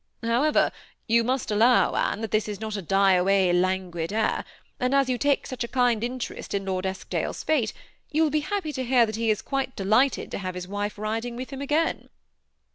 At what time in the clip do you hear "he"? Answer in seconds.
9.15-9.25, 9.25-9.29